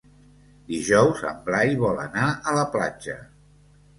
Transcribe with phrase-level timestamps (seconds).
[0.71, 3.19] Dijous en Blai vol anar a la platja.